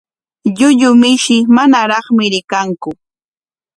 [0.51, 2.91] Llullu mishi manaraqmi rikanku.